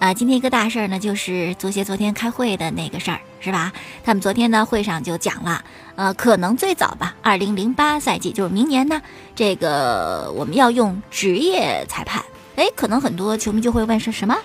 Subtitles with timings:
[0.00, 3.72] 啊，今天一个大事儿呢，就是足协昨天开会的那个事儿，是吧？
[4.04, 5.64] 他们昨天呢会上就讲了，
[5.96, 9.00] 呃，可能最早吧，二零零八赛季就是明年呢，
[9.34, 12.22] 这个我们要用职业裁判。
[12.56, 14.36] 哎，可能很多球迷就会问是什么？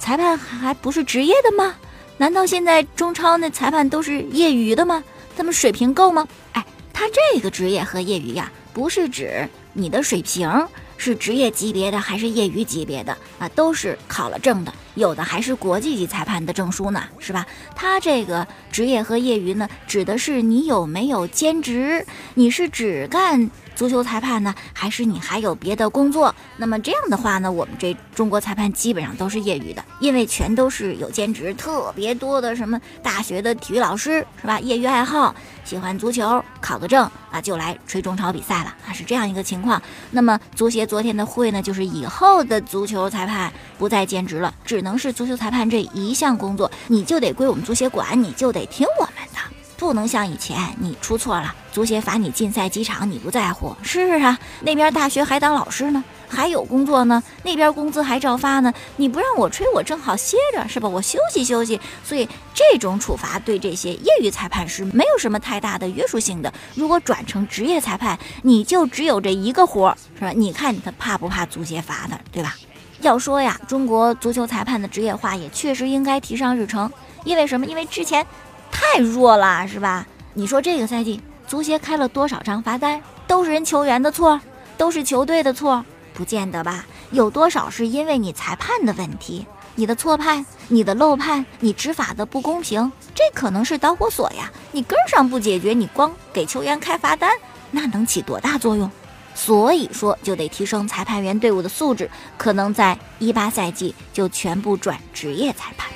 [0.00, 1.74] 裁判还不是职业的吗？
[2.16, 5.04] 难道现在中超那裁判都是业余的吗？
[5.36, 6.26] 他们水平够吗？
[6.52, 10.66] 哎，他这个职业和业余呀，不是指你的水平。
[10.98, 13.46] 是职业级别的还是业余级别的啊？
[13.50, 17.46] 都是考了证的，有的还是国际级裁判的证书呢，是吧？
[17.76, 22.04] 他这个职业和业余呢，指的是你有没有兼职，
[22.34, 23.50] 你是只干。
[23.76, 26.34] 足球裁判呢，还是你还有别的工作？
[26.56, 34.58] 那么这样的话呢，我们这中国裁判基本上都是业余的，因为全都是有兼职，特别多的什么大学的体育老师是吧？
[34.58, 39.80] 业余爱好喜欢足球，考个证啊就来吹中超比赛了啊，是这样一个情况。
[40.10, 49.05] 那么足协昨天的会呢，就是以后的足球裁判不再兼职了，只能是足球裁判这一项工作，你就得归我们足协管，你就得听我。
[49.76, 53.76] 不能像以前，你出错了，足协罚你禁赛几场，你不在乎。
[53.82, 58.72] 是啊，那边大学还当老师呢，还有工作呢，那边工资还照发呢。
[58.96, 60.88] 你不让我吹，我正好歇着，是吧？
[60.88, 61.78] 我休息休息。
[62.02, 66.52] 所以这种处罚对这些业余裁判是没有什么太大的约束性的。
[66.74, 70.32] 如果转成职业裁判，你就只有这一个活儿，是吧？
[70.34, 72.54] 你看他怕不怕足协罚他，对吧？
[73.02, 76.90] 要说呀，中国足球裁判的职业化也确实应该提上日程。
[77.24, 77.66] 因为什么？
[77.66, 78.26] 因为之前。
[78.96, 80.06] 太弱了，是吧？
[80.32, 84.40] 你说这个赛季足协开了多少张罚单，都是人球员的错，
[84.78, 86.86] 都是球队的错，不见得吧？
[87.10, 94.50] 有多少是因为你裁判的问题，你的错判，你的漏判，你执法的不公平，这可能是导火索呀。
[94.72, 97.30] 你根上不解决，你光给球员开罚单，
[97.70, 98.90] 那能起多大作用？
[99.34, 105.86] 所以说，就得提升裁判员队伍的素质，可能在一八赛季就全部转职业裁判。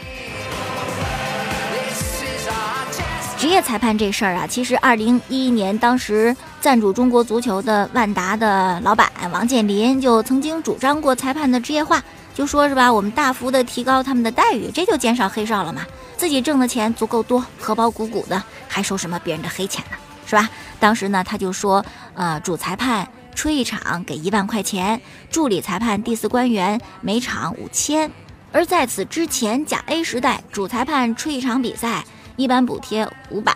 [3.40, 12.02] 职业裁判这事儿啊，其实二零一一年当时赞助中国足球的万达的老板王健林就曾经主张过裁判的职业化，
[12.34, 15.86] 就说是吧，我们大幅的提高他们的待遇，这就减少黑哨了嘛。
[16.18, 19.96] 自己挣的钱足够多，荷包鼓鼓的，还收什么别人的黑钱呢？
[20.26, 20.46] 是吧？
[20.78, 28.12] 当时呢，他就说，呃，主裁判吹一场给一万块钱，助理裁判、第四官员每场五千。
[28.52, 32.04] 而在此之前，甲 A 时代，主裁判吹一场比赛。
[32.36, 33.54] 一般补贴五百，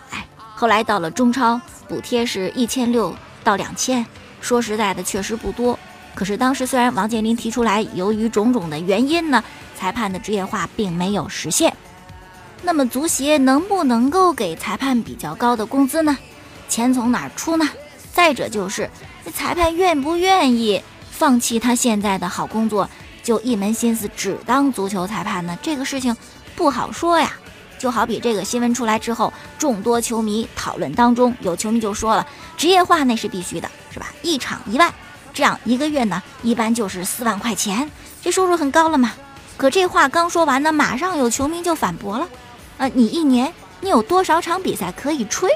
[0.55, 4.05] 后来到了中超，补贴是一千六到两千。
[4.41, 5.77] 说实在的，确实不多。
[6.13, 9.43] 可是当时虽然王健林提出来，由于种种的原因呢，
[9.75, 11.75] 裁判的职业化并没有实现。
[12.61, 16.17] 那么足协能不能够给裁判比较高的工资呢？
[16.69, 17.67] 钱从哪儿出呢？
[18.13, 18.89] 再者就是，
[19.23, 20.81] 那裁判愿不愿意
[21.11, 22.89] 放弃他现在的好工作，
[23.21, 25.57] 就一门心思只当足球裁判呢？
[25.61, 26.15] 这个事情
[26.55, 27.33] 不好说呀。
[27.77, 32.25] 就好比这个新闻出来之后，众多球迷讨论当中，有球迷就说了，
[32.57, 34.07] 职业化那是必须的，是吧？
[34.21, 34.93] 一场一万，
[35.33, 37.89] 这样一个月呢，一般就是四万块钱，
[38.21, 39.13] 这收入很高了嘛。
[39.57, 42.27] 可这话刚说完呢，马上有球迷就反驳了，
[42.77, 45.49] 呃，你一年你有多少场比赛可以吹？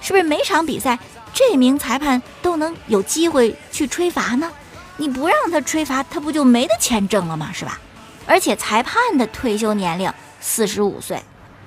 [0.00, 0.98] 是不是每场比赛
[1.32, 4.50] 这名裁判都能有机会去吹罚呢？
[4.96, 7.50] 你不让他吹罚，他不就没得钱挣了吗？
[7.52, 7.78] 是吧？
[8.26, 11.22] 而且裁判的退休年龄四十五岁。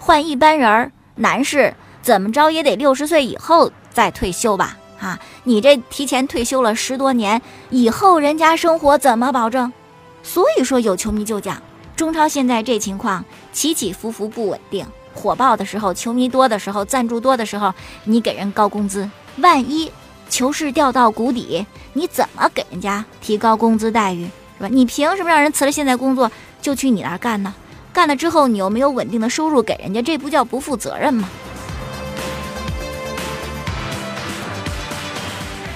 [0.05, 1.73] 换一般人儿，男士
[2.03, 4.77] 怎么着也得六十岁以后再退休吧？
[4.99, 9.73] 啊，你这提前退休了十多年，以后人家生活怎么保证？
[10.21, 11.59] 所以说，有球迷就讲，
[11.95, 17.73] 中超现在这情况起起伏伏不稳定，火爆的时候，球迷多的时候，赞助多的时候，
[18.03, 19.91] 你给人高工资，万一
[20.29, 24.25] 球市掉到谷底，你怎么给人家提高工资待遇？
[24.59, 24.69] 是吧？
[24.71, 26.31] 你凭什么让人辞了现在工作
[26.61, 27.51] 就去你那儿干呢？
[27.95, 31.29] 干了之后，你又没有稳定的收入给人家，这不叫不负责任吗？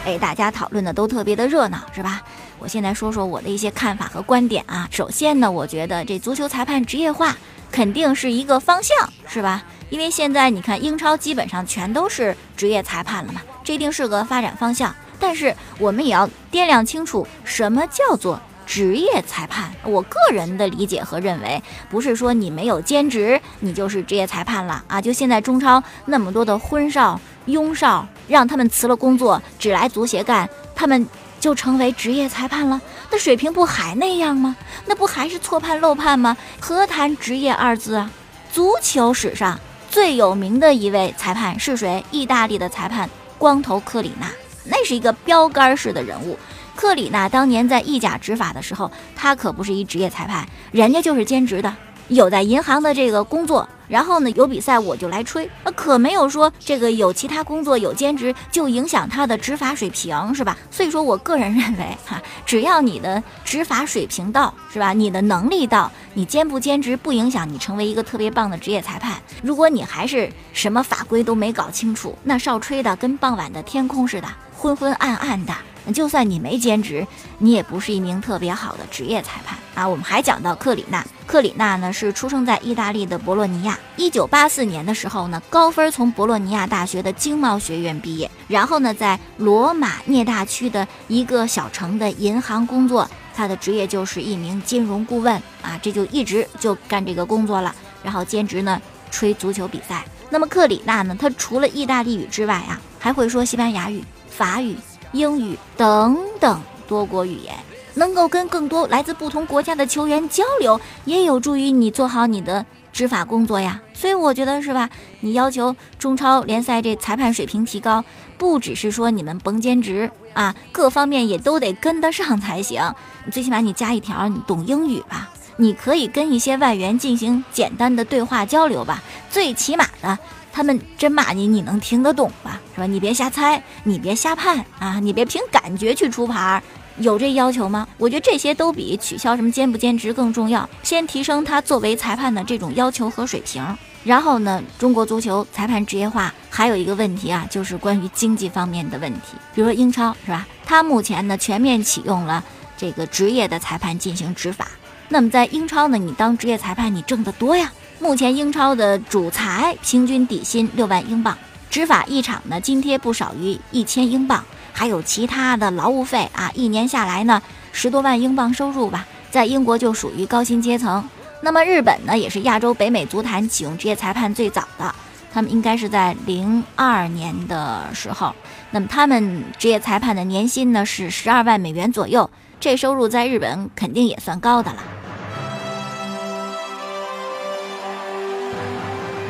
[0.05, 2.21] 哎，大家讨论的都特别的热闹，是吧？
[2.59, 4.85] 我现在说说我的一些看法和观点啊。
[4.91, 7.37] 首先呢，我觉得这足球裁判职业化
[7.71, 9.63] 肯定是一个方向，是吧？
[9.89, 14.93] 因为现在你看英超基本上全都是职业裁判了嘛，这一定是个发展方向。
[15.17, 18.41] 但是我们也要掂量清楚，什么叫做。
[18.69, 25.01] 职业裁判，我个人的理解和认为，不是说你没有兼职，你就是职业裁判了啊！
[25.01, 31.03] 就现在中超那么多的婚少、庸少，让他们辞了工作，只来足协干，他们
[31.39, 32.79] 就成为职业裁判了？
[33.09, 34.55] 那水平不还那样吗？
[34.85, 36.37] 那不还是错判漏判吗？
[36.59, 38.11] 何谈职业二字啊？
[38.53, 42.05] 足球史上最有名的一位裁判是谁？
[42.11, 44.27] 意大利的裁判光头克里纳，
[44.65, 46.37] 那是一个标杆式的人物。
[46.79, 51.75] 克里纳当年在意甲执法的时候，他可不是一职业裁判，人家就是兼职的，
[52.07, 53.67] 有在银行的这个工作。
[53.89, 60.55] 然后呢，有比赛我就来吹，那可没有说这个有其他工作有兼职就影响他的执法水平，是吧？
[60.71, 64.93] 所以说我个人 认为，哈，只要你的执法水平到，是吧？
[64.93, 69.17] 你的能力到，你兼不兼职不影响你成为一个特别棒的职业裁判。
[69.43, 75.53] 如果你还是什么法规都没搞清楚，那哨吹的跟傍晚的天空似的，昏昏暗暗的。
[75.93, 77.05] 就算你没兼职，
[77.37, 79.87] 你也不是一名特别好的职业裁判啊。
[79.87, 83.77] 我们还讲到克里纳，克里纳呢是出生在意大利的博洛尼亚。
[83.95, 97.73] 一九八四年的时候呢，高分从博洛尼亚大学的经贸学院毕业，然后呢在罗马涅大区的一个小城的银行工作，他的职业就是一名金融顾问啊，这就一直就干这个工作了。
[98.03, 98.81] 然后兼职呢
[99.11, 100.05] 吹足球比赛。
[100.29, 104.77] 那么克里纳呢，他除了意大利语之外啊，还会说西班牙语、法语。
[105.11, 107.55] 英语等等多国语言，
[107.95, 113.81] 能够跟更多来自不同国家的球员交流，也有助于你做好你的执法工作呀。
[113.93, 114.89] 所以我觉得是吧？
[115.19, 118.03] 你要求中超联赛这裁判水平提高，
[118.37, 122.81] 不只是说你们甭兼职啊，各方面也都得跟得上才行。
[123.25, 125.29] 你最起码你加一条，你懂英语吧？
[125.57, 129.03] 你可以跟一些外援进行简单的对话交流吧？
[129.29, 130.17] 最起码的。
[130.51, 132.48] 他们真骂你，你能听得懂吧？
[132.79, 132.85] 是吧？
[132.85, 134.99] 你别瞎猜，你别瞎判啊！
[135.01, 136.63] 你别凭感觉去出牌，
[136.99, 137.85] 有这要求吗？
[137.97, 140.67] 我觉得这些都比取消什么兼不兼职更重要。
[140.81, 143.61] 先提升他作为裁判的这种要求和水平。
[144.05, 149.35] 然后呢，中国足球裁判职业化还有一个问题啊，就是关于经济方面的问题。
[149.53, 150.47] 比如说英超是吧？
[150.65, 152.41] 他目前呢全面启用了
[152.77, 154.69] 这个职业的裁判进行执法。
[155.09, 157.69] 那么在英超呢，你当职业裁判，你挣得多呀。
[157.99, 161.37] 目前英超的主裁平均底薪六万英镑，
[161.69, 164.43] 执法一场呢津贴不少于一千英镑，
[164.73, 171.07] 还有其他的劳务费啊，一年下来呢十多万英镑收入吧，在英国就属于高薪阶层。
[171.41, 174.93] 那么日本呢也是亚洲北美足坛启用职业裁判最早的，
[175.31, 178.33] 他们应该是在零二年的时候，
[178.71, 182.29] 那么他们职业裁判的年薪呢是十二万美元左右，
[182.59, 184.77] 这收入在日本肯定也算高的了。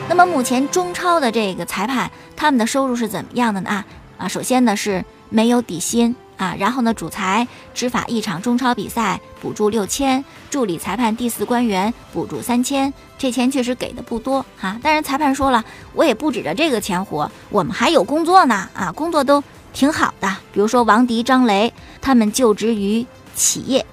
[0.10, 3.70] 那么目前中超的这个裁判，他们的收入是怎么样的呢？
[3.70, 3.86] 啊
[4.18, 14.80] 啊，首先呢是没有底薪啊，然后呢主裁执法一场中超比赛补助六千，助理裁判第四官员补助三千，这钱确实给的不多哈。
[14.82, 15.64] 但是裁判说了，
[15.94, 20.28] 我也不指着这个钱活，我们还有工作呢啊，工作都挺好的。
[20.52, 21.72] 比如说王迪、张雷，
[22.02, 23.86] 他们就职于企业。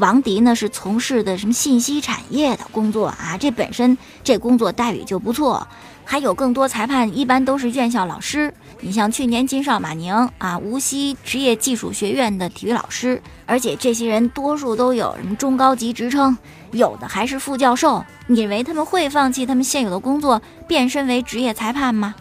[0.00, 3.36] 王迪呢是从事的什么信息产业的工作啊？
[3.38, 5.68] 这本身这工作待遇就不错。
[6.04, 16.36] 还有更多裁判一般都是院校老师，你像去年金少马宁啊，无锡职业技术学院的体育老师，而且这些人多数都有什么中高级职称，
[16.72, 18.04] 有的还是副教授。
[18.26, 22.16] 你以为他们会放弃他们现有的工作，变身为职业裁判吗？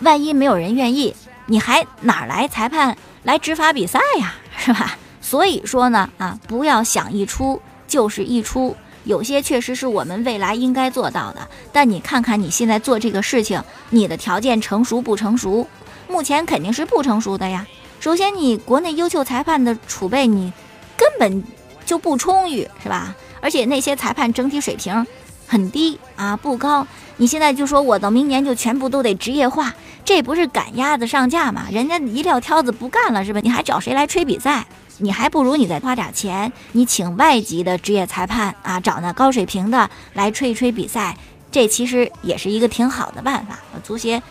[0.00, 4.34] 万一没有人愿意，你还哪来裁判来执法比赛呀？
[4.56, 4.96] 是吧？
[5.32, 7.58] 所以说呢，啊，不要想一出
[7.88, 11.48] 就是一出，有些确实是我们未来应该做到的。
[11.72, 15.66] 但你看看你现在做这个事情，你的条件成熟不成熟？
[16.06, 17.66] 目前肯定是不成熟的呀。
[17.98, 20.52] 首先，你国内优秀裁判的储备你
[20.98, 21.42] 根本
[21.86, 23.16] 就不充裕，是吧？
[23.40, 25.06] 而且那些裁判整体水平
[25.46, 26.86] 很低啊，不高。
[27.16, 29.72] 你现在就说我到明年就全部都得职业化，
[30.04, 31.68] 这不是赶鸭子上架吗？
[31.72, 33.40] 人家一撂挑子不干了是吧？
[33.42, 34.66] 你还找谁来吹比赛？
[35.02, 41.16] 你还不如你再花点钱，你请外籍的职业裁判啊，找那高水平的来吹一吹比赛，
[41.50, 43.58] 这其实也是一个挺好的办法。
[43.82, 44.22] 足协，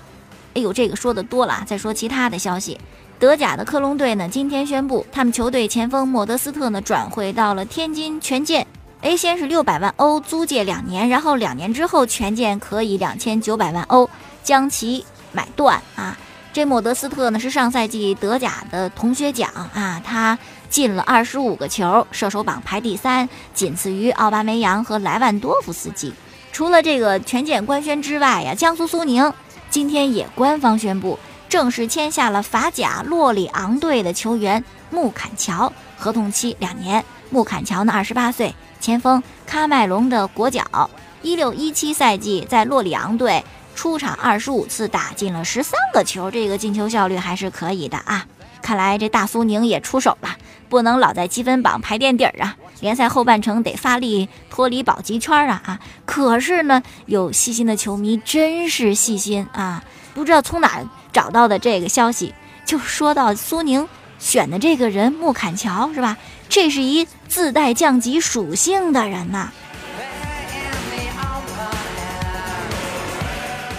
[0.54, 2.80] 哎呦，这个说的多了，再说其他的消息。
[3.20, 8.66] 德甲的科隆队呢，今天宣布他们球队前锋莫德斯特呢转会到了天津权健。
[9.02, 14.10] 哎，先是六百万欧租借两年，然后两年之后权健可以两千九百万欧
[14.42, 16.18] 将其买断啊。
[16.54, 20.38] 这莫德斯特呢是上赛季德甲的同学奖啊，他
[20.72, 26.12] 进了二十五个球，射手榜排第三，仅次于奥巴梅扬和莱万多夫斯基。
[26.54, 29.32] 除了这个全检官宣之外呀，江苏苏宁
[29.70, 37.04] 今天也官方宣布正式签下了法甲洛里昂队的球员穆坎乔，合同期两年。
[37.30, 40.90] 穆坎乔呢二十八岁，前锋喀麦隆的国脚，
[41.22, 43.44] 一六一七赛季在洛里昂队。
[43.74, 48.28] 出场二十五次，打进了十三个球，这个进球效率还是可以的啊！
[48.62, 50.38] 看来这大苏宁也出手了，
[50.70, 52.56] 不能老在积分榜排垫底儿啊。
[52.80, 55.80] 联赛后半程得发力脱离保级圈啊啊！
[56.06, 60.82] 可是呢，有细心的球迷真是细心啊，不知道从哪
[61.14, 62.34] 找到的这个消息，
[62.66, 63.88] 就说到苏宁
[64.18, 66.18] 选的这个人穆坎乔是吧？
[66.50, 69.52] 这是一自带降级属性的人呐。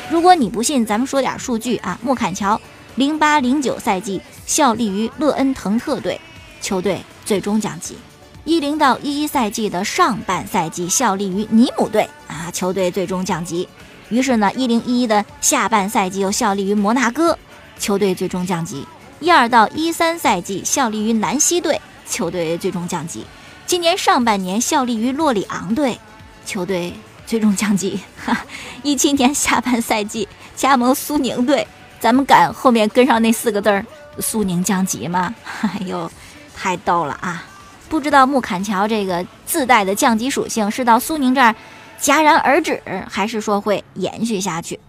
[0.08, 1.98] 如果你不信，咱们说点数据啊。
[2.02, 2.60] 穆坎乔
[2.96, 6.20] 零八零九赛季效力于勒恩滕特队，
[6.60, 7.96] 球队最终降级。
[8.44, 13.68] 一零到一一赛季的上半赛季效力于尼姆队啊，球队最终降级。
[14.08, 17.38] 于是呢，一零一一的下半赛季又效力于摩纳哥，
[17.78, 18.84] 球队最终降级。
[19.20, 23.24] 一二到一三赛季效力于南希队，球队最终降级。
[23.64, 25.98] 今年上半年效力于洛里昂队，
[26.44, 26.92] 球队
[27.24, 28.00] 最终降级。
[28.22, 28.44] 哈，
[28.82, 31.66] 一七年下半赛季加盟苏宁队，
[32.02, 33.86] 咱们敢后面跟上那四个字儿
[34.18, 35.32] “苏宁降级”吗？
[35.62, 36.10] 哎呦，
[36.52, 37.44] 太逗了啊！
[37.88, 41.54] 不知道穆坎乔这个自带的降级属性是到苏宁这儿
[42.00, 44.80] 戛然而止，还是说会延续下去？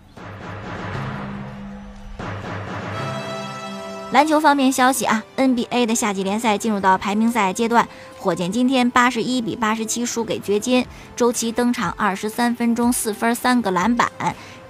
[4.12, 10.84] 篮球方面消息啊，NBA 的夏季联赛进入到排名赛阶段，火箭今天八十一比八十七输给掘金，
[11.15, 14.10] 周琦登场二十三分钟四分三个篮板，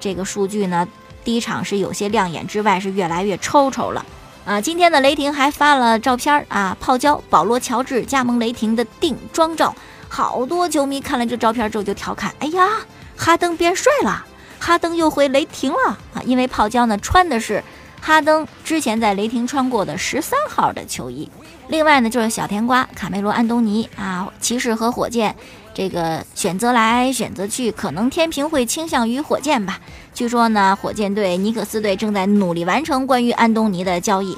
[0.02, 0.86] 这个数据呢，
[1.24, 4.06] 第一场是有些亮眼之外，是越来越抽抽了。
[4.46, 9.74] 啊，今天的雷霆还发了照片啊，泡椒保罗乔治加盟雷霆的定妆照，
[10.10, 12.68] 好多球迷看了这照片之后就调侃：“哎呀，
[13.15, 14.25] 哈登变帅了，
[14.60, 17.63] 哈登又回雷霆了啊！”因为泡椒呢穿的是
[18.01, 21.32] 哈登之前在雷霆穿过的十三号的球衣。
[21.70, 25.34] 另外呢，就是小甜瓜卡梅罗安东尼啊，骑士和火箭。
[25.74, 29.80] 这个选择来选择去，可能天平会倾向于火箭吧。
[30.13, 34.38] 据说呢，火箭队、尼克斯队正在努力完成关于安东尼的交易。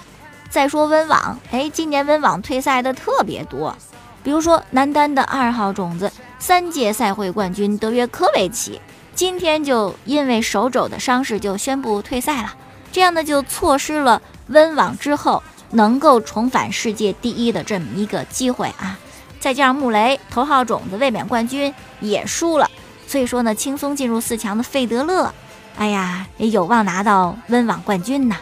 [0.50, 3.76] 再说温网，哎，今年温网退赛的特别多，
[4.24, 8.80] 比如说男单的二号种子、三届赛会冠军德约科维奇，
[9.14, 12.56] 今天就因为手肘的伤势就宣布退赛了。
[12.94, 18.98] 这样呢，就错失了温网之后能够重返世界第一的这么一个机会啊。
[19.46, 22.68] 再加上穆雷头号种子卫冕冠军也输了，
[23.06, 25.32] 所以说呢，轻松进入四强的费德勒，
[25.78, 28.38] 哎呀，也有望拿到温网冠军呐。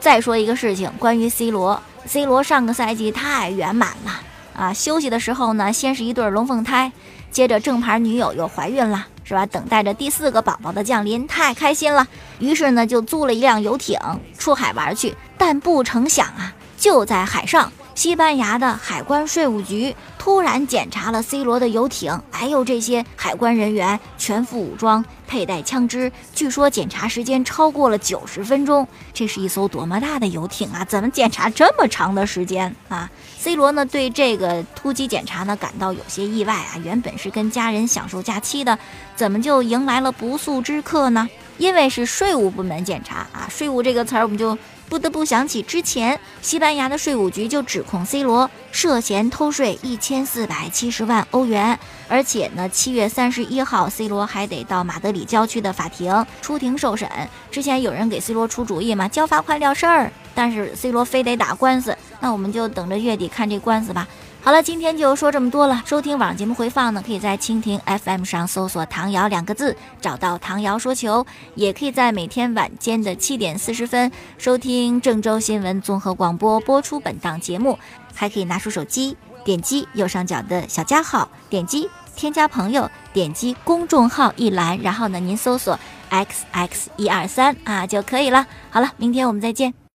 [0.00, 4.22] 再说一个事情，关于 C 罗，C 罗上个赛季太圆满了
[4.56, 4.72] 啊！
[4.72, 6.90] 休息的时候呢，先是一对龙凤胎，
[7.30, 9.44] 接着正牌女友又怀孕了，是吧？
[9.44, 12.08] 等待着第四个宝宝的降临，太开心了。
[12.38, 14.00] 于是呢，就租了一辆游艇
[14.38, 17.70] 出海玩去，但不成想啊，就在海上。
[17.98, 26.12] 西班牙的海关税务局突然检查了 C 罗的游艇，还有这些海关人员全副武装，佩戴枪支。
[26.32, 28.86] 据说检查时间超过了九十分钟。
[29.12, 30.84] 这是一艘多么大的游艇啊！
[30.84, 36.78] 怎么检查这么长的时间啊？C 罗呢，对这个突击检查呢感到有些意外啊。
[36.84, 38.78] 原本是跟家人享受假期的，
[39.16, 41.28] 怎么就迎来了不速之客呢？
[41.56, 43.48] 因为是税务部门检查啊。
[43.50, 44.56] 税务这个词儿，我们就。
[44.88, 51.78] 不得不想起之前，西班牙的税务局就指控 C 罗涉嫌偷税一千四百七十万欧元，
[52.08, 57.08] 而且呢，七月三十一号，C 罗还得到马德里郊区的法庭出庭受审。
[57.50, 64.06] 之前有人给 C 罗出主意嘛，交罚款了事儿，但是 C 罗非得打官司，那我们就等着月底看这官司吧。
[64.40, 65.82] 好了，今天就说这么多了。
[65.84, 71.26] 收听网上节目回放呢，可以在蜻蜓 FM 上搜索“唐瑶”两个字，找到“唐瑶说球”。
[71.54, 77.78] 也可以在每天晚间的七点四十分收听郑州新闻综合广播播出本档节目。
[78.14, 85.78] 还可以拿出手机，点击右上角的小加号，点击添加朋友，点击公众号一栏，然后呢，您搜索
[86.10, 88.46] “xx 一二三”啊就可以了。
[88.70, 89.78] 好了，明天我们再见。